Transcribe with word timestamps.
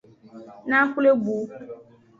Naxwle 0.69 1.11
bu. 1.23 1.35